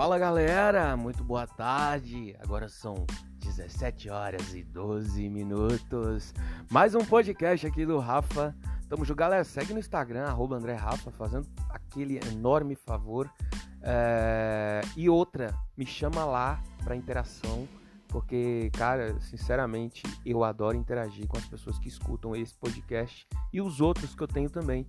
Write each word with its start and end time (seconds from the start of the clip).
Fala 0.00 0.18
galera, 0.18 0.96
muito 0.96 1.22
boa 1.22 1.46
tarde. 1.46 2.34
Agora 2.40 2.70
são 2.70 3.06
17 3.40 4.08
horas 4.08 4.54
e 4.54 4.64
12 4.64 5.28
minutos. 5.28 6.32
Mais 6.70 6.94
um 6.94 7.04
podcast 7.04 7.66
aqui 7.66 7.84
do 7.84 7.98
Rafa. 7.98 8.56
Tamo 8.88 9.04
junto, 9.04 9.18
galera. 9.18 9.44
Segue 9.44 9.74
no 9.74 9.78
Instagram, 9.78 10.24
arroba 10.24 10.56
André 10.56 10.72
Rafa, 10.72 11.10
fazendo 11.10 11.46
aquele 11.68 12.18
enorme 12.32 12.74
favor. 12.76 13.30
É... 13.82 14.80
E 14.96 15.06
outra, 15.10 15.54
me 15.76 15.84
chama 15.84 16.24
lá 16.24 16.62
pra 16.82 16.96
interação. 16.96 17.68
Porque, 18.08 18.70
cara, 18.72 19.20
sinceramente, 19.20 20.02
eu 20.24 20.42
adoro 20.42 20.78
interagir 20.78 21.26
com 21.28 21.36
as 21.36 21.44
pessoas 21.44 21.78
que 21.78 21.88
escutam 21.88 22.34
esse 22.34 22.54
podcast 22.54 23.28
e 23.52 23.60
os 23.60 23.82
outros 23.82 24.14
que 24.14 24.22
eu 24.22 24.28
tenho 24.28 24.48
também. 24.48 24.86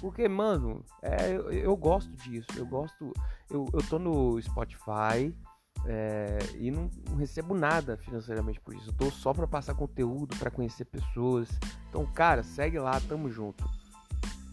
Porque, 0.00 0.28
mano, 0.28 0.84
é, 1.00 1.30
eu, 1.30 1.50
eu, 1.50 1.76
gosto 1.76 2.10
disso. 2.16 2.48
Eu 2.56 2.66
gosto. 2.66 3.12
Eu, 3.48 3.68
eu 3.72 3.82
tô 3.88 3.98
no 3.98 4.40
Spotify 4.40 5.34
é, 5.86 6.38
e 6.56 6.70
não, 6.70 6.90
não, 7.08 7.16
recebo 7.16 7.54
nada 7.54 7.96
financeiramente 7.96 8.60
por 8.60 8.74
isso. 8.74 8.90
Eu 8.90 8.94
tô 8.94 9.10
só 9.10 9.32
pra 9.32 9.46
passar 9.46 9.74
conteúdo, 9.74 10.36
para 10.36 10.50
conhecer 10.50 10.84
pessoas. 10.84 11.48
Então, 11.88 12.06
cara, 12.06 12.42
segue 12.42 12.78
lá, 12.78 13.00
tamo 13.00 13.30
junto. 13.30 13.64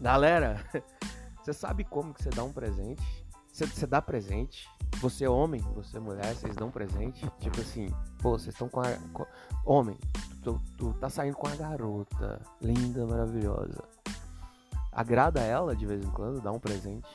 Galera, 0.00 0.64
você 1.42 1.52
sabe 1.52 1.84
como 1.84 2.14
que 2.14 2.22
você 2.22 2.30
dá 2.30 2.44
um 2.44 2.52
presente? 2.52 3.02
Você, 3.52 3.86
dá 3.86 4.00
presente. 4.00 4.68
Você 5.00 5.24
é 5.24 5.28
homem, 5.28 5.60
você 5.74 5.96
é 5.96 6.00
mulher, 6.00 6.34
vocês 6.34 6.54
dão 6.56 6.70
presente. 6.70 7.28
Tipo 7.38 7.60
assim, 7.60 7.88
pô, 8.20 8.38
vocês 8.38 8.54
estão 8.54 8.68
com 8.68 8.80
a. 8.80 8.92
Com, 9.12 9.26
homem, 9.64 9.98
tu, 10.42 10.60
tu 10.76 10.92
tá 10.94 11.10
saindo 11.10 11.36
com 11.36 11.48
a 11.48 11.56
garota 11.56 12.40
linda, 12.60 13.06
maravilhosa 13.06 13.99
agrada 15.00 15.40
ela 15.40 15.74
de 15.74 15.86
vez 15.86 16.04
em 16.04 16.10
quando, 16.10 16.40
dá 16.40 16.52
um 16.52 16.58
presente. 16.58 17.08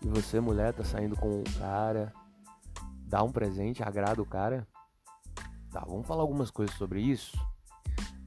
E 0.00 0.08
você, 0.08 0.40
mulher, 0.40 0.72
tá 0.72 0.84
saindo 0.84 1.16
com 1.16 1.40
um 1.40 1.44
cara, 1.58 2.12
dá 3.04 3.22
um 3.22 3.32
presente, 3.32 3.82
agrada 3.82 4.22
o 4.22 4.26
cara. 4.26 4.66
Tá, 5.72 5.80
vamos 5.80 6.06
falar 6.06 6.22
algumas 6.22 6.50
coisas 6.50 6.74
sobre 6.76 7.00
isso. 7.00 7.36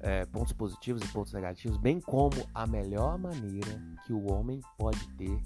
É, 0.02 0.26
pontos 0.26 0.52
positivos 0.52 1.02
e 1.04 1.08
pontos 1.10 1.32
negativos, 1.32 1.78
bem 1.78 2.02
como 2.02 2.36
a 2.56 2.66
melhor 2.66 3.20
maneira 3.20 3.80
que 4.04 4.12
o 4.12 4.32
homem 4.32 4.60
pode 4.78 5.08
ter 5.10 5.40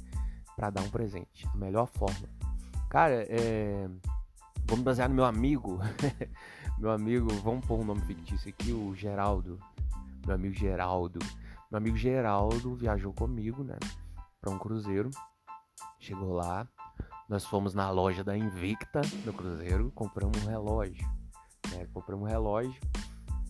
para 0.55 0.69
dar 0.69 0.81
um 0.81 0.89
presente, 0.89 1.45
a 1.53 1.57
melhor 1.57 1.87
forma. 1.87 2.29
Cara, 2.89 3.25
é, 3.29 3.89
vamos 4.65 4.85
basear 4.85 5.09
no 5.09 5.15
meu 5.15 5.25
amigo, 5.25 5.79
meu 6.79 6.89
amigo, 6.89 7.27
vamos 7.43 7.65
pôr 7.65 7.81
um 7.81 7.83
nome 7.83 7.99
fictício 8.03 8.49
aqui, 8.49 8.71
o 8.71 8.95
Geraldo, 8.95 9.59
meu 10.25 10.35
amigo 10.35 10.55
Geraldo. 10.55 11.19
Meu 11.71 11.77
amigo 11.77 11.97
Geraldo 11.97 12.75
viajou 12.75 13.13
comigo, 13.13 13.63
né? 13.63 13.77
Para 14.39 14.51
um 14.51 14.59
cruzeiro. 14.59 15.09
Chegou 15.99 16.33
lá, 16.33 16.67
nós 17.27 17.45
fomos 17.45 17.73
na 17.73 17.89
loja 17.89 18.23
da 18.23 18.37
Invicta 18.37 19.01
no 19.25 19.33
cruzeiro, 19.33 19.91
compramos 19.91 20.43
um 20.43 20.47
relógio. 20.47 21.07
Né? 21.71 21.87
Compramos 21.93 22.25
um 22.25 22.29
relógio. 22.29 22.79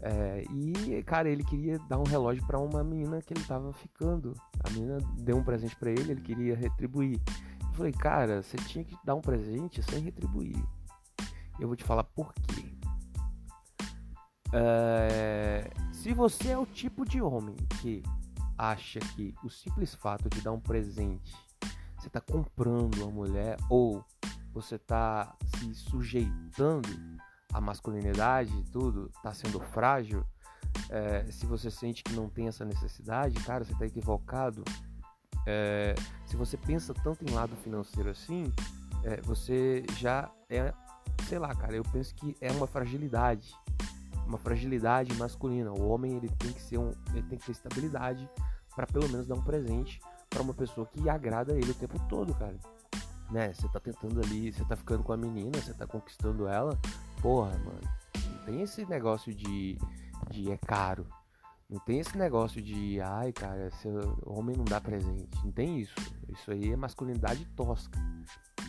É, 0.02 0.44
e, 0.52 1.04
cara, 1.04 1.30
ele 1.30 1.44
queria 1.44 1.80
dar 1.90 1.98
um 1.98 2.04
relógio 2.04 2.46
para 2.46 2.60
uma 2.60 2.84
menina 2.84 3.22
que 3.22 3.34
ele 3.34 3.44
tava 3.44 3.74
ficando. 3.74 4.34
A 4.64 4.70
menina 4.70 4.98
deu 5.18 5.38
um 5.38 5.44
presente 5.44 5.76
para 5.76 5.92
ele, 5.92 6.12
ele 6.12 6.22
queria 6.22 6.56
retribuir. 6.56 7.20
Eu 7.60 7.74
falei, 7.74 7.92
cara, 7.92 8.42
você 8.42 8.56
tinha 8.58 8.84
que 8.86 8.96
dar 9.04 9.16
um 9.16 9.22
presente 9.22 9.84
sem 9.84 10.00
retribuir. 10.00 10.56
Eu 11.60 11.68
vou 11.68 11.76
te 11.76 11.84
falar 11.84 12.04
por 12.04 12.34
quê. 12.34 12.74
É, 14.54 15.70
se 16.06 16.14
você 16.14 16.50
é 16.50 16.58
o 16.58 16.68
tipo 16.68 17.04
de 17.04 17.20
homem 17.20 17.56
que 17.82 18.04
acha 18.56 19.00
que 19.00 19.34
o 19.44 19.50
simples 19.50 19.96
fato 19.96 20.30
de 20.30 20.40
dar 20.40 20.52
um 20.52 20.60
presente, 20.60 21.36
você 21.98 22.06
está 22.06 22.22
comprando 22.22 23.02
uma 23.02 23.10
mulher 23.10 23.58
ou 23.72 24.06
você 24.54 24.76
está 24.76 25.36
se 25.58 25.74
sujeitando 25.74 26.88
à 27.52 27.60
masculinidade 27.60 28.56
e 28.56 28.64
tudo, 28.66 29.10
está 29.16 29.34
sendo 29.34 29.60
frágil, 29.60 30.24
é, 30.92 31.26
se 31.32 31.48
você 31.48 31.72
sente 31.72 32.04
que 32.04 32.14
não 32.14 32.30
tem 32.30 32.50
essa 32.50 32.64
necessidade, 32.64 33.44
cara, 33.44 33.66
você 33.66 33.74
está 33.74 33.88
equivocado. 33.88 34.64
É, 35.48 35.96
se 36.28 36.36
você 36.36 36.56
pensa 36.56 36.94
tanto 36.94 37.26
em 37.26 37.34
lado 37.34 37.56
financeiro 37.56 38.12
assim, 38.12 38.54
é, 39.04 39.20
você 39.22 39.84
já 39.98 40.32
é, 40.52 40.72
sei 41.28 41.40
lá, 41.40 41.56
cara, 41.56 41.76
eu 41.76 41.84
penso 41.84 42.14
que 42.14 42.38
é 42.40 42.52
uma 42.52 42.68
fragilidade 42.68 43.56
uma 44.26 44.38
fragilidade 44.38 45.14
masculina. 45.16 45.72
O 45.72 45.90
homem 45.90 46.16
ele 46.16 46.30
tem 46.30 46.52
que 46.52 46.62
ser 46.62 46.78
um, 46.78 46.92
ele 47.12 47.24
tem 47.24 47.38
que 47.38 47.46
ter 47.46 47.52
estabilidade 47.52 48.30
para 48.76 48.88
pelo 48.88 49.08
menos 49.10 49.28
dar 49.28 49.36
um 49.36 49.42
presente 49.42 50.00
para 50.30 50.42
uma 50.42 50.54
pessoa 50.54 50.86
que 50.88 51.08
agrada 51.10 51.54
ele 51.54 51.72
o 51.72 51.76
tempo 51.76 52.00
todo, 52.08 52.34
cara. 52.36 52.58
Né? 53.32 53.54
Você 53.54 53.68
tá 53.70 53.80
tentando 53.80 54.20
ali, 54.20 54.52
você 54.52 54.64
tá 54.66 54.76
ficando 54.76 55.04
com 55.04 55.14
a 55.14 55.18
menina, 55.18 55.60
você 55.60 55.74
tá 55.74 55.88
conquistando 55.88 56.48
ela. 56.48 56.78
Porra, 57.22 57.58
mano. 57.60 57.82
Não 58.32 58.46
tem 58.46 58.62
esse 58.62 58.86
negócio 58.86 59.34
de 59.34 59.78
de 60.32 60.52
é 60.52 60.58
caro. 60.58 61.08
Não 61.70 61.80
tem 61.80 62.00
esse 62.00 62.16
negócio 62.16 62.62
de, 62.62 63.02
ai, 63.02 63.34
cara, 63.34 63.72
seu 63.82 64.18
homem 64.26 64.56
não 64.56 64.66
dá 64.66 64.80
presente. 64.80 65.44
Não 65.44 65.52
tem 65.52 65.80
isso. 65.80 65.96
Isso 66.30 66.52
aí 66.52 66.72
é 66.72 66.76
masculinidade 66.76 67.46
tosca 67.56 68.00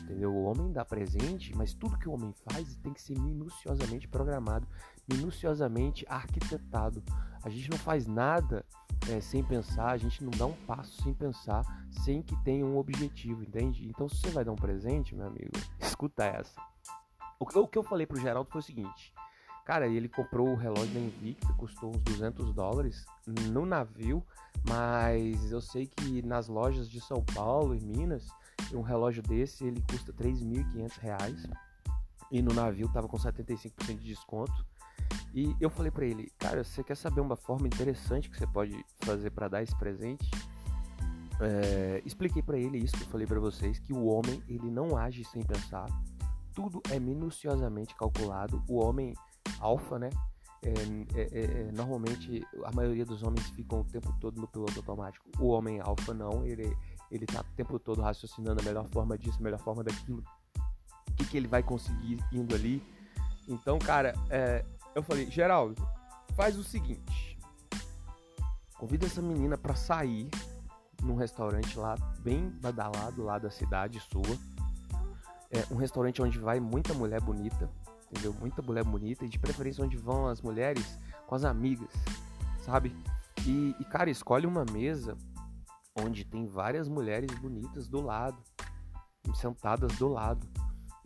entendeu? 0.07 0.33
O 0.33 0.45
homem 0.45 0.73
dá 0.73 0.85
presente, 0.85 1.55
mas 1.55 1.75
tudo 1.75 1.99
que 1.99 2.09
o 2.09 2.13
homem 2.13 2.33
faz 2.49 2.77
tem 2.77 2.93
que 2.93 3.03
ser 3.03 3.19
minuciosamente 3.19 4.09
programado, 4.09 4.67
minuciosamente 5.09 6.05
arquitetado. 6.09 7.03
A 7.43 7.49
gente 7.49 7.71
não 7.71 7.79
faz 7.79 8.07
nada 8.07 8.65
é, 9.09 9.21
sem 9.21 9.43
pensar, 9.43 9.91
a 9.91 9.97
gente 9.97 10.25
não 10.25 10.31
dá 10.31 10.47
um 10.47 10.57
passo 10.67 11.03
sem 11.03 11.15
pensar, 11.15 11.63
sem 11.91 12.23
que 12.23 12.37
tenha 12.43 12.65
um 12.65 12.77
objetivo, 12.77 13.43
entende? 13.43 13.87
Então, 13.87 14.09
se 14.09 14.17
você 14.17 14.31
vai 14.31 14.45
dar 14.45 14.53
um 14.53 14.57
presente, 14.57 15.15
meu 15.15 15.27
amigo, 15.27 15.53
escuta 15.81 16.25
essa. 16.25 16.61
O 17.39 17.69
que, 17.69 17.79
eu 17.79 17.83
falei 17.83 18.07
pro 18.07 18.21
Geraldo 18.21 18.51
foi 18.51 18.61
o 18.61 18.65
seguinte. 18.65 19.13
Cara, 19.65 19.87
ele 19.87 20.09
comprou 20.09 20.49
o 20.49 20.55
relógio 20.55 20.95
da 20.95 21.01
Invicta, 21.01 21.53
custou 21.55 21.91
uns 21.91 22.01
200 22.03 22.53
dólares 22.53 23.05
no 23.27 23.67
navio, 23.67 24.25
mas 24.67 25.51
eu 25.51 25.61
sei 25.61 25.87
que 25.87 26.23
nas 26.23 26.49
lojas 26.49 26.89
de 26.89 27.01
São 27.01 27.23
Paulo 27.35 27.75
e 27.75 27.81
Minas 27.81 28.29
um 28.73 28.81
relógio 28.81 29.23
desse 29.23 29.65
ele 29.65 29.83
custa 29.91 30.13
3.500 30.13 30.99
reais 30.99 31.47
e 32.31 32.43
no 32.43 32.55
navio 32.55 32.89
tava 32.93 33.09
com 33.09 33.17
75% 33.17 33.99
de 33.99 34.07
desconto. 34.07 34.67
E 35.35 35.55
eu 35.61 35.69
falei 35.69 35.91
para 35.91 36.07
ele, 36.07 36.33
cara, 36.39 36.65
você 36.65 36.83
quer 36.83 36.97
saber 36.97 37.21
uma 37.21 37.37
forma 37.37 37.67
interessante 37.67 38.31
que 38.31 38.39
você 38.39 38.47
pode 38.47 38.85
fazer 39.01 39.31
para 39.31 39.49
dar 39.49 39.63
esse 39.63 39.77
presente? 39.77 40.31
É, 41.41 42.03
expliquei 42.07 42.43
para 42.43 42.57
ele 42.57 42.79
isso 42.79 42.97
que 42.97 43.03
eu 43.03 43.09
falei 43.09 43.27
para 43.27 43.39
vocês, 43.39 43.79
que 43.79 43.93
o 43.93 44.07
homem 44.07 44.43
ele 44.49 44.71
não 44.71 44.97
age 44.97 45.23
sem 45.25 45.43
pensar, 45.43 45.87
tudo 46.55 46.81
é 46.91 46.99
minuciosamente 46.99 47.95
calculado. 47.95 48.63
O 48.67 48.77
homem 48.77 49.15
alfa, 49.61 49.99
né? 49.99 50.09
É, 50.65 51.21
é, 51.21 51.23
é, 51.23 51.69
é 51.69 51.73
normalmente 51.73 52.43
a 52.65 52.73
maioria 52.73 53.05
dos 53.05 53.23
homens 53.23 53.47
ficam 53.51 53.81
o 53.81 53.85
tempo 53.85 54.13
todo 54.19 54.41
no 54.41 54.49
piloto 54.49 54.79
automático. 54.79 55.27
O 55.39 55.49
homem 55.49 55.81
alfa 55.81 56.15
não, 56.15 56.47
ele 56.47 56.75
ele 57.11 57.27
tá 57.27 57.41
o 57.41 57.57
tempo 57.57 57.79
todo 57.79 58.03
raciocinando 58.03 58.61
a 58.61 58.65
melhor 58.65 58.87
forma 58.89 59.17
disso, 59.17 59.39
a 59.39 59.43
melhor 59.43 59.61
forma 59.61 59.85
daquilo, 59.85 60.25
o 61.09 61.15
que, 61.15 61.25
que 61.25 61.37
ele 61.37 61.47
vai 61.47 61.63
conseguir 61.63 62.19
indo 62.33 62.55
ali. 62.55 62.83
Então, 63.49 63.79
cara, 63.79 64.13
é, 64.29 64.65
eu 64.97 65.03
falei, 65.03 65.31
Geraldo, 65.31 65.87
faz 66.35 66.57
o 66.57 66.65
seguinte: 66.65 67.39
convida 68.79 69.05
essa 69.05 69.21
menina 69.21 69.59
para 69.59 69.75
sair 69.75 70.31
num 71.03 71.15
restaurante 71.15 71.79
lá, 71.79 71.95
bem 72.21 72.49
badalado 72.63 73.23
lá 73.23 73.39
da 73.39 73.51
cidade 73.51 74.01
sua. 74.01 74.37
É 75.51 75.73
um 75.73 75.77
restaurante 75.77 76.23
onde 76.23 76.39
vai 76.39 76.59
muita 76.59 76.95
mulher 76.95 77.21
bonita, 77.21 77.71
entendeu? 78.11 78.35
Muita 78.41 78.63
mulher 78.63 78.85
bonita 78.85 79.27
e 79.27 79.29
de 79.29 79.39
preferência 79.39 79.85
onde 79.85 79.99
vão 79.99 80.27
as 80.29 80.41
mulheres 80.41 80.99
com 81.27 81.35
as 81.35 81.45
amigas, 81.45 81.93
sabe? 82.65 82.97
E, 83.47 83.77
e 83.79 83.85
cara, 83.85 84.09
escolhe 84.09 84.47
uma 84.47 84.65
mesa 84.65 85.15
onde 85.95 86.25
tem 86.25 86.47
várias 86.47 86.89
mulheres 86.89 87.31
bonitas 87.39 87.87
do 87.87 88.01
lado, 88.01 88.43
sentadas 89.35 89.93
do 89.99 90.09
lado. 90.09 90.49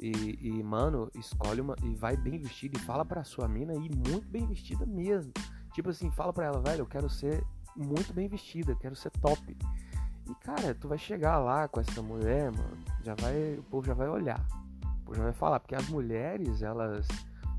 E, 0.01 0.39
e, 0.41 0.63
mano, 0.63 1.11
escolhe 1.15 1.61
uma 1.61 1.77
e 1.85 1.95
vai 1.95 2.17
bem 2.17 2.39
vestida 2.39 2.79
e 2.79 2.81
fala 2.81 3.05
pra 3.05 3.23
sua 3.23 3.47
mina 3.47 3.75
ir 3.75 3.95
muito 3.95 4.27
bem 4.27 4.47
vestida 4.47 4.87
mesmo. 4.87 5.31
Tipo 5.75 5.91
assim, 5.91 6.11
fala 6.11 6.33
pra 6.33 6.47
ela, 6.47 6.59
velho, 6.59 6.81
eu 6.81 6.87
quero 6.87 7.11
ser 7.11 7.45
muito 7.77 8.15
bem 8.15 8.27
vestida, 8.27 8.75
quero 8.75 8.97
ser 8.97 9.11
top. 9.11 9.57
E 10.27 10.35
cara, 10.37 10.75
tu 10.75 10.89
vai 10.89 10.97
chegar 10.97 11.39
lá 11.39 11.69
com 11.69 11.81
essa 11.81 12.01
mulher, 12.01 12.51
mano, 12.51 12.79
já 13.03 13.15
vai, 13.15 13.57
o 13.59 13.63
povo 13.65 13.87
já 13.87 13.93
vai 13.93 14.09
olhar. 14.09 14.41
O 15.03 15.05
povo 15.05 15.19
já 15.19 15.25
vai 15.25 15.35
falar, 15.35 15.61
porque 15.61 15.75
as 15.75 15.87
mulheres, 15.91 16.63
elas 16.63 17.07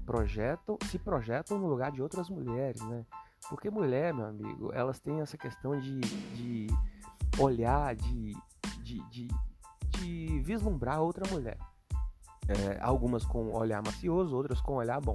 projetam, 0.03 0.79
se 0.89 0.97
projetam 0.97 1.59
no 1.59 1.67
lugar 1.67 1.91
de 1.91 2.01
outras 2.01 2.27
mulheres, 2.27 2.81
né? 2.81 3.05
Porque 3.49 3.69
mulher, 3.69 4.15
meu 4.15 4.25
amigo, 4.25 4.71
elas 4.73 4.99
têm 4.99 5.21
essa 5.21 5.37
questão 5.37 5.79
de, 5.79 5.99
de 5.99 6.67
olhar, 7.37 7.95
de, 7.95 8.35
de, 8.81 9.09
de, 9.09 9.27
de 9.89 10.39
vislumbrar 10.39 11.01
outra 11.01 11.29
mulher. 11.31 11.57
É, 12.47 12.79
algumas 12.81 13.25
com 13.25 13.51
olhar 13.51 13.81
macioso, 13.83 14.35
outras 14.35 14.59
com 14.61 14.73
olhar 14.73 14.99
bom. 14.99 15.13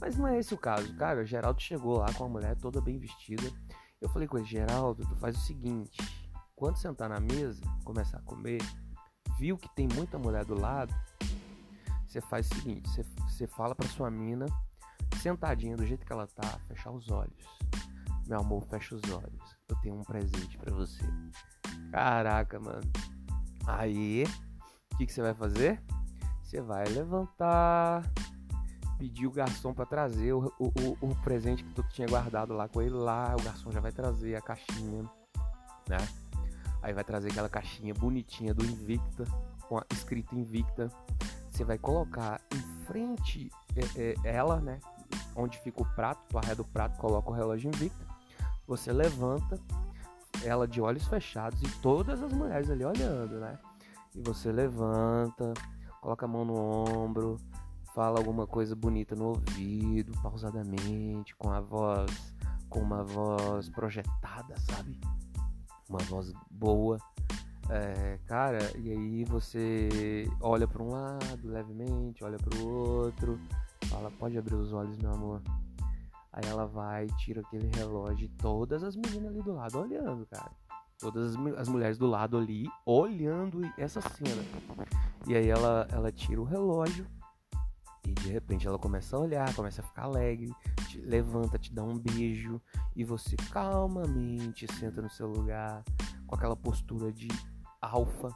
Mas 0.00 0.16
não 0.16 0.26
é 0.26 0.38
esse 0.38 0.52
o 0.52 0.58
caso, 0.58 0.94
cara. 0.96 1.20
O 1.20 1.24
Geraldo 1.24 1.60
chegou 1.60 1.98
lá 1.98 2.12
com 2.12 2.24
a 2.24 2.28
mulher 2.28 2.56
toda 2.56 2.80
bem 2.80 2.98
vestida. 2.98 3.48
Eu 4.00 4.08
falei 4.08 4.26
com 4.26 4.36
ele, 4.36 4.46
Geraldo, 4.46 5.06
tu 5.06 5.14
faz 5.16 5.36
o 5.36 5.40
seguinte: 5.40 6.02
quando 6.56 6.76
sentar 6.76 7.08
na 7.08 7.20
mesa, 7.20 7.62
começar 7.84 8.18
a 8.18 8.22
comer, 8.22 8.60
viu 9.38 9.56
que 9.56 9.68
tem 9.74 9.86
muita 9.94 10.18
mulher 10.18 10.44
do 10.44 10.58
lado, 10.58 10.92
você 12.06 12.20
faz 12.20 12.50
o 12.50 12.54
seguinte: 12.56 12.88
você, 13.28 13.46
fala 13.46 13.74
pra 13.74 13.88
sua 13.88 14.10
mina, 14.10 14.46
sentadinha 15.20 15.76
do 15.76 15.86
jeito 15.86 16.04
que 16.04 16.12
ela 16.12 16.26
tá, 16.26 16.58
fechar 16.68 16.90
os 16.90 17.08
olhos. 17.10 17.46
Meu 18.26 18.40
amor, 18.40 18.64
fecha 18.66 18.94
os 18.94 19.02
olhos. 19.10 19.56
Eu 19.68 19.76
tenho 19.76 19.96
um 19.96 20.02
presente 20.02 20.58
para 20.58 20.74
você. 20.74 21.02
Caraca, 21.90 22.58
mano. 22.58 22.90
Aí, 23.66 24.24
o 24.94 24.96
que 24.98 25.06
você 25.06 25.22
vai 25.22 25.34
fazer? 25.34 25.82
Você 26.52 26.60
vai 26.60 26.84
levantar, 26.84 28.02
pedir 28.98 29.26
o 29.26 29.30
garçom 29.30 29.72
para 29.72 29.86
trazer 29.86 30.34
o, 30.34 30.52
o, 30.58 30.98
o, 31.00 31.14
presente 31.22 31.64
que 31.64 31.72
tu 31.72 31.82
tinha 31.84 32.06
guardado 32.06 32.52
lá 32.52 32.68
com 32.68 32.82
ele 32.82 32.94
lá. 32.94 33.34
O 33.40 33.42
garçom 33.42 33.72
já 33.72 33.80
vai 33.80 33.90
trazer 33.90 34.36
a 34.36 34.40
caixinha, 34.42 35.02
né? 35.88 35.96
Aí 36.82 36.92
vai 36.92 37.04
trazer 37.04 37.30
aquela 37.30 37.48
caixinha 37.48 37.94
bonitinha 37.94 38.52
do 38.52 38.66
Invicta, 38.66 39.24
com 39.66 39.78
a 39.78 39.86
escrita 39.94 40.34
Invicta. 40.34 40.90
Você 41.50 41.64
vai 41.64 41.78
colocar 41.78 42.38
em 42.54 42.84
frente 42.84 43.50
é, 43.74 44.02
é, 44.02 44.14
ela, 44.22 44.60
né? 44.60 44.78
Onde 45.34 45.58
fica 45.60 45.80
o 45.80 45.86
prato, 45.94 46.20
tu 46.28 46.36
arreda 46.36 46.60
o 46.60 46.66
prato, 46.66 46.98
coloca 46.98 47.30
o 47.30 47.32
relógio 47.32 47.70
Invicta. 47.70 48.06
Você 48.66 48.92
levanta, 48.92 49.58
ela 50.44 50.68
de 50.68 50.82
olhos 50.82 51.06
fechados 51.06 51.62
e 51.62 51.80
todas 51.80 52.22
as 52.22 52.30
mulheres 52.30 52.68
ali 52.68 52.84
olhando, 52.84 53.40
né? 53.40 53.58
E 54.14 54.20
você 54.20 54.52
levanta, 54.52 55.54
coloca 56.02 56.26
a 56.26 56.28
mão 56.28 56.44
no 56.44 56.54
ombro, 56.54 57.38
fala 57.94 58.18
alguma 58.18 58.44
coisa 58.44 58.74
bonita 58.74 59.14
no 59.14 59.28
ouvido, 59.28 60.12
pausadamente, 60.20 61.34
com 61.36 61.48
a 61.50 61.60
voz, 61.60 62.10
com 62.68 62.80
uma 62.80 63.04
voz 63.04 63.68
projetada, 63.70 64.54
sabe? 64.68 65.00
Uma 65.88 66.00
voz 66.00 66.32
boa. 66.50 66.98
É, 67.70 68.18
cara, 68.26 68.58
e 68.76 68.90
aí 68.90 69.24
você 69.24 70.28
olha 70.40 70.66
para 70.66 70.82
um 70.82 70.90
lado 70.90 71.48
levemente, 71.48 72.24
olha 72.24 72.36
para 72.36 72.58
o 72.58 72.68
outro, 72.68 73.38
fala: 73.86 74.10
Pode 74.10 74.36
abrir 74.36 74.56
os 74.56 74.72
olhos, 74.72 74.98
meu 74.98 75.12
amor. 75.12 75.40
Aí 76.32 76.44
ela 76.48 76.66
vai, 76.66 77.06
tira 77.18 77.42
aquele 77.42 77.70
relógio 77.76 78.24
e 78.24 78.28
todas 78.28 78.82
as 78.82 78.96
meninas 78.96 79.30
ali 79.30 79.42
do 79.42 79.52
lado 79.52 79.78
olhando, 79.78 80.26
cara. 80.26 80.50
Todas 80.98 81.36
as, 81.36 81.46
as 81.58 81.68
mulheres 81.68 81.96
do 81.96 82.06
lado 82.06 82.36
ali 82.36 82.66
olhando 82.84 83.60
essa 83.78 84.00
cena. 84.00 84.42
E 85.26 85.36
aí 85.36 85.48
ela, 85.48 85.86
ela 85.90 86.10
tira 86.10 86.40
o 86.40 86.44
relógio 86.44 87.06
e 88.04 88.12
de 88.12 88.30
repente 88.30 88.66
ela 88.66 88.78
começa 88.78 89.16
a 89.16 89.20
olhar, 89.20 89.54
começa 89.54 89.80
a 89.80 89.84
ficar 89.84 90.04
alegre, 90.04 90.52
te 90.88 91.00
levanta, 91.00 91.58
te 91.58 91.72
dá 91.72 91.82
um 91.82 91.96
beijo 91.96 92.60
e 92.96 93.04
você 93.04 93.36
calmamente 93.52 94.66
senta 94.74 95.00
no 95.00 95.08
seu 95.08 95.28
lugar 95.28 95.84
com 96.26 96.34
aquela 96.34 96.56
postura 96.56 97.12
de 97.12 97.28
alfa, 97.80 98.28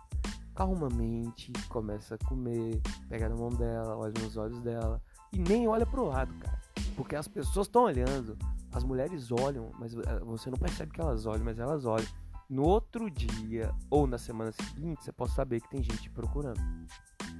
calmamente 0.54 1.52
começa 1.68 2.14
a 2.14 2.18
comer, 2.26 2.80
pega 3.08 3.28
na 3.28 3.36
mão 3.36 3.48
dela, 3.48 3.96
olha 3.96 4.14
nos 4.22 4.36
olhos 4.36 4.60
dela 4.60 5.02
e 5.32 5.38
nem 5.38 5.66
olha 5.66 5.84
pro 5.84 6.06
lado, 6.06 6.32
cara. 6.38 6.60
Porque 6.94 7.16
as 7.16 7.28
pessoas 7.28 7.66
estão 7.66 7.84
olhando, 7.84 8.38
as 8.72 8.84
mulheres 8.84 9.30
olham, 9.32 9.70
mas 9.78 9.94
eh, 9.94 10.20
você 10.24 10.50
não 10.50 10.58
percebe 10.58 10.92
que 10.92 11.00
elas 11.00 11.26
olham, 11.26 11.44
mas 11.44 11.58
elas 11.58 11.84
olham. 11.84 12.06
No 12.48 12.64
outro 12.96 13.10
dia 13.10 13.75
ou 13.90 14.06
na 14.06 14.16
semana 14.16 14.52
seguinte, 14.52 15.04
você 15.04 15.12
pode 15.12 15.32
saber 15.32 15.60
que 15.60 15.69
tem 15.69 15.82
gente 15.82 16.08
procurando 16.10 16.60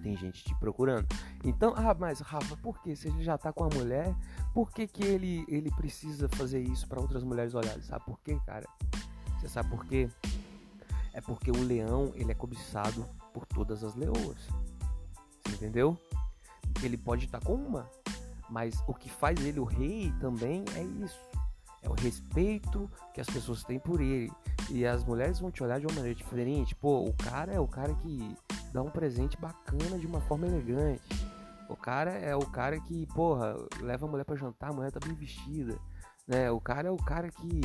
tem 0.03 0.17
gente 0.17 0.45
te 0.45 0.55
procurando. 0.55 1.07
Então, 1.43 1.75
ah, 1.77 1.93
mas 1.99 2.21
Rafa, 2.21 2.57
por 2.59 2.81
que? 2.81 2.95
Se 2.95 3.09
ele 3.09 3.25
já 3.25 3.37
tá 3.37 3.53
com 3.53 3.65
a 3.65 3.69
mulher, 3.69 4.15
por 4.55 4.71
que, 4.71 4.87
que 4.87 5.05
ele, 5.05 5.45
ele 5.49 5.69
precisa 5.73 6.29
fazer 6.29 6.61
isso 6.61 6.87
para 6.87 7.01
outras 7.01 7.25
mulheres 7.25 7.55
olharem? 7.55 7.83
Sabe 7.83 8.05
por 8.05 8.21
quê, 8.21 8.39
cara? 8.47 8.69
Você 9.41 9.49
sabe 9.49 9.69
por 9.69 9.85
quê? 9.85 10.09
É 11.13 11.21
porque 11.21 11.51
o 11.51 11.61
leão, 11.61 12.13
ele 12.15 12.31
é 12.31 12.35
cobiçado 12.35 13.05
por 13.35 13.45
todas 13.47 13.83
as 13.83 13.97
leoas. 13.97 14.47
Você 15.45 15.57
entendeu? 15.57 15.99
Ele 16.83 16.97
pode 16.97 17.25
estar 17.25 17.41
tá 17.41 17.47
com 17.47 17.55
uma, 17.55 17.91
mas 18.49 18.81
o 18.87 18.95
que 18.95 19.11
faz 19.11 19.45
ele 19.45 19.59
o 19.59 19.65
rei 19.65 20.13
também 20.21 20.65
é 20.77 20.83
isso. 21.05 21.19
É 21.83 21.89
o 21.89 21.95
respeito 21.95 22.89
que 23.13 23.21
as 23.21 23.27
pessoas 23.27 23.65
têm 23.65 23.81
por 23.81 24.01
ele. 24.01 24.31
E 24.71 24.85
as 24.85 25.05
mulheres 25.05 25.39
vão 25.39 25.51
te 25.51 25.63
olhar 25.63 25.79
de 25.79 25.87
uma 25.87 25.95
maneira 25.95 26.17
diferente. 26.17 26.75
Pô, 26.75 27.05
o 27.05 27.13
cara 27.13 27.53
é 27.53 27.61
o 27.61 27.69
cara 27.69 27.95
que 27.95 28.37
dá 28.73 28.83
um 28.83 28.91
presente 28.91 29.37
bacana 29.39 29.99
de 29.99 30.07
uma 30.07 30.21
forma 30.21 30.47
elegante. 30.47 31.03
O 31.69 31.77
cara 31.77 32.13
é 32.13 32.35
o 32.35 32.47
cara 32.47 32.79
que, 32.81 33.07
porra, 33.07 33.57
leva 33.81 34.07
a 34.07 34.09
mulher 34.09 34.25
para 34.25 34.37
jantar, 34.37 34.71
a 34.71 34.73
mulher 34.73 34.93
tá 34.93 35.01
bem 35.05 35.15
vestida, 35.15 35.77
né? 36.27 36.51
O 36.51 36.61
cara 36.61 36.89
é 36.89 36.91
o 36.91 36.97
cara 36.97 37.31
que, 37.31 37.61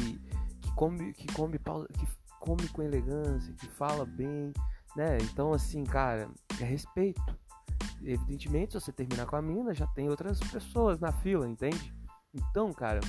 que 0.61 0.75
come 0.75 1.13
que 1.13 1.31
come 1.33 1.59
que 1.59 2.07
come 2.39 2.67
com 2.69 2.81
elegância, 2.81 3.53
que 3.53 3.67
fala 3.67 4.05
bem, 4.05 4.51
né? 4.95 5.17
Então 5.21 5.53
assim, 5.53 5.83
cara, 5.83 6.29
é 6.59 6.63
respeito. 6.63 7.21
Evidentemente, 8.03 8.73
se 8.73 8.79
você 8.79 8.91
terminar 8.91 9.27
com 9.27 9.35
a 9.35 9.41
mina, 9.41 9.73
já 9.73 9.85
tem 9.87 10.09
outras 10.09 10.39
pessoas 10.39 10.99
na 10.99 11.11
fila, 11.11 11.47
entende? 11.47 11.93
Então, 12.33 12.73
cara, 12.73 12.99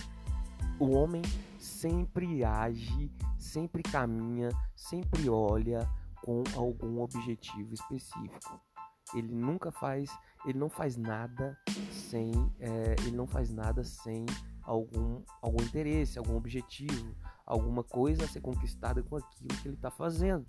o 0.78 0.90
homem 0.90 1.22
sempre 1.58 2.44
age, 2.44 3.10
sempre 3.42 3.82
caminha, 3.82 4.48
sempre 4.74 5.28
olha, 5.28 5.88
com 6.22 6.42
algum 6.56 7.00
objetivo 7.00 7.74
específico. 7.74 8.60
Ele 9.14 9.34
nunca 9.34 9.70
faz, 9.70 10.10
ele 10.46 10.58
não 10.58 10.70
faz 10.70 10.96
nada 10.96 11.58
sem, 11.90 12.32
é, 12.58 12.96
ele 13.00 13.16
não 13.16 13.26
faz 13.26 13.52
nada 13.52 13.84
sem 13.84 14.24
algum, 14.62 15.22
algum 15.42 15.62
interesse, 15.62 16.18
algum 16.18 16.36
objetivo, 16.36 17.14
alguma 17.44 17.82
coisa 17.82 18.24
a 18.24 18.28
ser 18.28 18.40
conquistada 18.40 19.02
com 19.02 19.16
aquilo 19.16 19.48
que 19.60 19.68
ele 19.68 19.74
está 19.74 19.90
fazendo. 19.90 20.46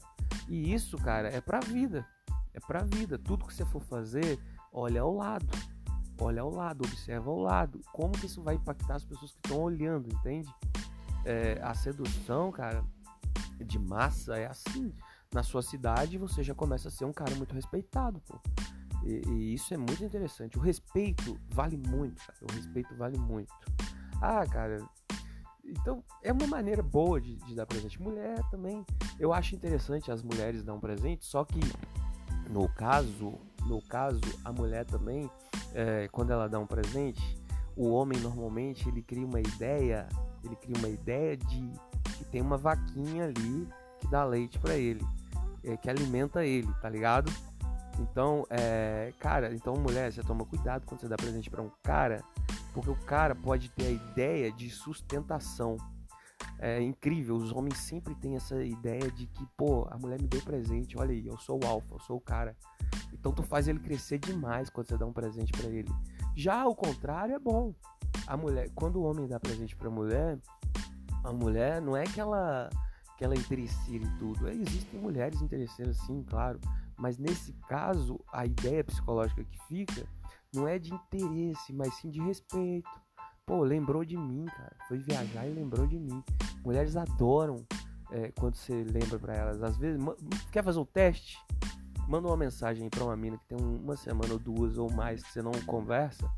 E 0.47 0.73
isso, 0.73 0.97
cara, 0.97 1.29
é 1.29 1.41
pra 1.41 1.59
vida. 1.59 2.07
É 2.53 2.59
pra 2.59 2.83
vida. 2.83 3.17
Tudo 3.17 3.45
que 3.45 3.53
você 3.53 3.65
for 3.65 3.81
fazer, 3.81 4.39
olha 4.71 5.01
ao 5.01 5.13
lado. 5.13 5.47
Olha 6.21 6.43
ao 6.43 6.51
lado, 6.51 6.85
observa 6.85 7.29
ao 7.29 7.39
lado. 7.39 7.81
Como 7.91 8.13
que 8.13 8.27
isso 8.27 8.41
vai 8.41 8.55
impactar 8.55 8.95
as 8.95 9.03
pessoas 9.03 9.31
que 9.31 9.39
estão 9.47 9.61
olhando, 9.61 10.07
entende? 10.13 10.47
É, 11.25 11.59
a 11.61 11.73
sedução, 11.73 12.51
cara, 12.51 12.83
de 13.59 13.79
massa 13.79 14.37
é 14.37 14.45
assim 14.45 14.93
na 15.33 15.41
sua 15.41 15.61
cidade, 15.61 16.17
você 16.17 16.43
já 16.43 16.53
começa 16.53 16.89
a 16.89 16.91
ser 16.91 17.05
um 17.05 17.13
cara 17.13 17.33
muito 17.35 17.55
respeitado, 17.55 18.21
pô. 18.21 18.39
E, 19.03 19.21
e, 19.27 19.53
isso 19.53 19.73
é 19.73 19.77
muito 19.77 20.03
interessante. 20.03 20.57
O 20.57 20.61
respeito 20.61 21.37
vale 21.49 21.77
muito, 21.77 22.21
cara. 22.25 22.39
O 22.49 22.53
respeito 22.53 22.95
vale 22.95 23.17
muito. 23.17 23.53
Ah, 24.21 24.45
cara. 24.45 24.77
Então, 25.65 26.03
é 26.21 26.31
uma 26.31 26.47
maneira 26.47 26.83
boa 26.83 27.19
de, 27.19 27.35
de 27.37 27.55
dar 27.55 27.65
presente. 27.65 28.01
Mulher 28.01 28.39
também. 28.49 28.85
Eu 29.19 29.33
acho 29.33 29.55
interessante 29.55 30.11
as 30.11 30.21
mulheres 30.21 30.63
dar 30.63 30.73
um 30.73 30.79
presente, 30.79 31.25
só 31.25 31.43
que 31.43 31.59
no 32.49 32.67
caso, 32.69 33.33
no 33.65 33.81
caso, 33.81 34.21
a 34.43 34.51
mulher 34.51 34.85
também, 34.85 35.29
é, 35.73 36.07
quando 36.09 36.31
ela 36.31 36.47
dá 36.47 36.59
um 36.59 36.67
presente, 36.67 37.21
o 37.75 37.89
homem 37.89 38.19
normalmente 38.19 38.87
ele 38.87 39.01
cria 39.01 39.25
uma 39.25 39.39
ideia, 39.39 40.07
ele 40.43 40.55
cria 40.55 40.77
uma 40.77 40.89
ideia 40.89 41.37
de 41.37 41.71
que 42.17 42.25
tem 42.25 42.41
uma 42.41 42.57
vaquinha 42.57 43.25
ali 43.25 43.67
que 43.99 44.07
dá 44.07 44.23
leite 44.23 44.59
para 44.59 44.75
ele 44.75 45.03
é, 45.63 45.77
que 45.77 45.89
alimenta 45.89 46.45
ele, 46.45 46.71
tá 46.81 46.89
ligado? 46.89 47.31
Então, 47.99 48.45
é, 48.49 49.13
cara, 49.19 49.53
então 49.53 49.75
mulher, 49.75 50.11
você 50.11 50.21
toma 50.21 50.45
cuidado 50.45 50.85
quando 50.85 51.01
você 51.01 51.07
dá 51.07 51.15
presente 51.15 51.49
para 51.49 51.61
um 51.61 51.71
cara, 51.81 52.23
porque 52.73 52.89
o 52.89 52.95
cara 52.95 53.35
pode 53.35 53.69
ter 53.69 53.87
a 53.87 53.91
ideia 53.91 54.51
de 54.51 54.69
sustentação. 54.69 55.77
É 56.59 56.81
incrível, 56.81 57.35
os 57.35 57.51
homens 57.51 57.77
sempre 57.77 58.15
têm 58.15 58.35
essa 58.35 58.63
ideia 58.63 59.11
de 59.11 59.27
que, 59.27 59.45
pô, 59.57 59.87
a 59.89 59.97
mulher 59.97 60.21
me 60.21 60.27
deu 60.27 60.41
presente, 60.41 60.97
olha 60.97 61.11
aí, 61.11 61.25
eu 61.25 61.37
sou 61.37 61.63
o 61.63 61.67
alfa, 61.67 61.95
eu 61.95 61.99
sou 61.99 62.17
o 62.17 62.21
cara. 62.21 62.55
Então 63.13 63.31
tu 63.31 63.43
faz 63.43 63.67
ele 63.67 63.79
crescer 63.79 64.17
demais 64.17 64.69
quando 64.69 64.87
você 64.87 64.97
dá 64.97 65.05
um 65.05 65.13
presente 65.13 65.51
para 65.51 65.69
ele. 65.69 65.89
Já 66.35 66.65
o 66.65 66.75
contrário 66.75 67.35
é 67.35 67.39
bom. 67.39 67.73
A 68.27 68.37
mulher, 68.37 68.69
quando 68.75 68.97
o 68.97 69.03
homem 69.03 69.27
dá 69.27 69.39
presente 69.39 69.75
para 69.75 69.89
mulher, 69.89 70.39
a 71.23 71.31
mulher 71.31 71.81
não 71.81 71.95
é 71.95 72.03
que 72.03 72.19
ela 72.19 72.69
que 73.17 73.23
ela 73.23 73.35
é 73.35 73.37
interesseira 73.37 74.03
e 74.03 74.17
tudo. 74.17 74.47
É, 74.47 74.53
existem 74.53 74.99
mulheres 74.99 75.41
interesseiras, 75.41 75.97
sim, 75.97 76.23
claro. 76.23 76.59
Mas 76.97 77.17
nesse 77.17 77.53
caso, 77.67 78.19
a 78.31 78.45
ideia 78.45 78.83
psicológica 78.83 79.43
que 79.43 79.57
fica 79.67 80.07
não 80.53 80.67
é 80.67 80.79
de 80.79 80.93
interesse, 80.93 81.71
mas 81.73 81.93
sim 81.95 82.09
de 82.09 82.19
respeito. 82.21 82.89
Pô, 83.45 83.63
lembrou 83.63 84.03
de 84.03 84.17
mim, 84.17 84.45
cara. 84.45 84.75
Foi 84.87 84.97
viajar 84.97 85.47
e 85.47 85.53
lembrou 85.53 85.85
de 85.85 85.99
mim. 85.99 86.23
Mulheres 86.63 86.95
adoram 86.95 87.65
é, 88.11 88.31
quando 88.31 88.55
você 88.55 88.83
lembra 88.83 89.19
para 89.19 89.35
elas. 89.35 89.61
Às 89.61 89.77
vezes, 89.77 90.01
quer 90.51 90.63
fazer 90.63 90.79
um 90.79 90.85
teste? 90.85 91.37
Manda 92.07 92.27
uma 92.27 92.37
mensagem 92.37 92.89
para 92.89 93.03
uma 93.03 93.15
mina 93.15 93.37
que 93.37 93.45
tem 93.45 93.57
uma 93.57 93.95
semana 93.95 94.33
ou 94.33 94.39
duas 94.39 94.77
ou 94.77 94.91
mais 94.91 95.21
que 95.23 95.31
você 95.31 95.41
não 95.41 95.51
conversa 95.65 96.29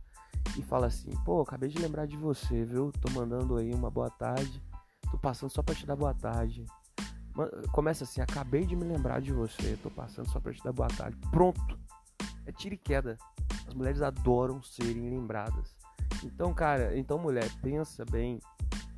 e 0.57 0.61
fala 0.61 0.87
assim: 0.87 1.11
pô, 1.23 1.41
acabei 1.41 1.69
de 1.69 1.79
lembrar 1.79 2.05
de 2.05 2.17
você, 2.17 2.63
viu? 2.63 2.91
Tô 3.01 3.11
mandando 3.11 3.57
aí 3.57 3.73
uma 3.73 3.89
boa 3.89 4.09
tarde 4.09 4.61
Tô 5.11 5.17
passando 5.17 5.49
só 5.49 5.61
pra 5.61 5.75
te 5.75 5.85
dar 5.85 5.95
boa 5.95 6.13
tarde. 6.13 6.65
Começa 7.71 8.03
assim, 8.03 8.21
acabei 8.21 8.65
de 8.65 8.75
me 8.75 8.85
lembrar 8.85 9.21
de 9.21 9.31
você, 9.31 9.77
tô 9.81 9.89
passando 9.89 10.29
só 10.29 10.39
pra 10.39 10.53
te 10.53 10.63
dar 10.63 10.71
boa 10.71 10.87
tarde. 10.87 11.17
Pronto. 11.31 11.79
É 12.45 12.51
tiro 12.51 12.75
e 12.75 12.77
queda. 12.77 13.17
As 13.67 13.73
mulheres 13.73 14.01
adoram 14.01 14.61
serem 14.63 15.09
lembradas. 15.09 15.75
Então, 16.23 16.53
cara, 16.53 16.97
então 16.97 17.17
mulher, 17.17 17.49
pensa 17.61 18.05
bem 18.05 18.39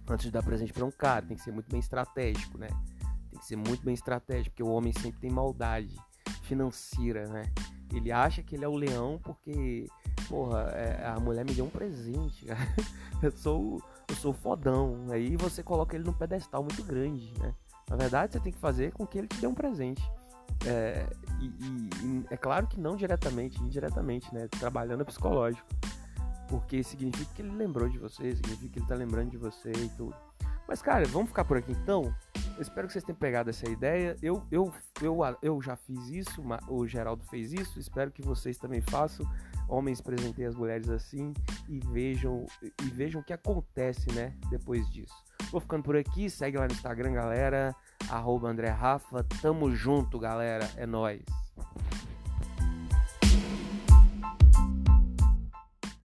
antes 0.09 0.25
de 0.25 0.31
dar 0.31 0.43
presente 0.43 0.71
para 0.71 0.85
um 0.85 0.91
cara, 0.91 1.25
tem 1.25 1.35
que 1.35 1.43
ser 1.43 1.51
muito 1.51 1.69
bem 1.69 1.79
estratégico, 1.79 2.57
né? 2.57 2.67
Tem 3.29 3.39
que 3.39 3.45
ser 3.45 3.55
muito 3.55 3.83
bem 3.83 3.93
estratégico, 3.93 4.55
porque 4.55 4.63
o 4.63 4.71
homem 4.71 4.93
sempre 4.93 5.19
tem 5.19 5.29
maldade 5.29 5.95
financeira, 6.43 7.27
né? 7.27 7.43
Ele 7.93 8.11
acha 8.11 8.43
que 8.43 8.55
ele 8.55 8.65
é 8.65 8.67
o 8.67 8.75
leão 8.75 9.19
porque, 9.23 9.87
porra, 10.27 10.61
é, 10.73 11.07
a 11.07 11.19
mulher 11.19 11.45
me 11.45 11.53
deu 11.53 11.65
um 11.65 11.69
presente, 11.69 12.45
cara. 12.45 12.59
Eu 13.21 13.31
sou, 13.31 13.81
eu 14.07 14.15
sou 14.15 14.31
fodão. 14.31 15.07
Aí 15.09 15.35
você 15.37 15.63
coloca 15.63 15.95
ele 15.95 16.05
num 16.05 16.13
pedestal 16.13 16.61
muito 16.61 16.83
grande, 16.83 17.33
né? 17.39 17.51
Na 17.89 17.95
verdade, 17.95 18.33
você 18.33 18.39
tem 18.39 18.53
que 18.53 18.59
fazer 18.59 18.91
com 18.91 19.07
que 19.07 19.17
ele 19.17 19.27
te 19.27 19.41
dê 19.41 19.47
um 19.47 19.55
presente. 19.55 20.03
É, 20.67 21.07
e, 21.39 21.45
e, 21.47 22.25
é 22.29 22.37
claro 22.37 22.67
que 22.67 22.79
não 22.79 22.95
diretamente, 22.95 23.59
indiretamente, 23.59 24.31
né? 24.31 24.47
Trabalhando 24.47 25.03
psicológico. 25.03 25.67
Porque 26.47 26.83
significa 26.83 27.33
que 27.33 27.41
ele 27.41 27.51
lembrou 27.51 27.89
de 27.89 27.97
você, 27.97 28.35
significa 28.35 28.73
que 28.73 28.79
ele 28.79 28.85
tá 28.85 28.93
lembrando 28.93 29.31
de 29.31 29.37
você 29.37 29.71
e 29.71 29.89
tudo. 29.97 30.15
Mas, 30.67 30.81
cara, 30.81 31.05
vamos 31.05 31.29
ficar 31.29 31.45
por 31.45 31.57
aqui 31.57 31.71
então? 31.71 32.13
Eu 32.57 32.61
espero 32.61 32.87
que 32.87 32.93
vocês 32.93 33.03
tenham 33.03 33.17
pegado 33.17 33.49
essa 33.49 33.69
ideia. 33.69 34.17
Eu, 34.21 34.43
eu, 34.51 34.73
eu, 35.01 35.19
eu 35.41 35.61
já 35.61 35.75
fiz 35.75 36.09
isso, 36.09 36.43
o 36.67 36.87
Geraldo 36.87 37.23
fez 37.25 37.53
isso. 37.53 37.79
Espero 37.79 38.11
que 38.11 38.21
vocês 38.21 38.57
também 38.57 38.81
façam. 38.81 39.25
Homens 39.69 40.01
presentem 40.01 40.45
as 40.45 40.55
mulheres 40.55 40.89
assim 40.89 41.33
e 41.67 41.79
vejam 41.79 42.45
e 42.61 42.89
vejam 42.89 43.21
o 43.21 43.23
que 43.23 43.33
acontece, 43.33 44.11
né? 44.13 44.33
Depois 44.49 44.89
disso. 44.89 45.13
Vou 45.51 45.61
ficando 45.61 45.83
por 45.83 45.95
aqui. 45.95 46.29
Segue 46.29 46.57
lá 46.57 46.65
no 46.65 46.73
Instagram, 46.73 47.13
galera. 47.13 47.75
Arroba 48.09 48.49
André 48.49 48.69
Rafa. 48.69 49.23
Tamo 49.41 49.73
junto, 49.75 50.17
galera. 50.17 50.67
É 50.77 50.85
nóis. 50.85 51.21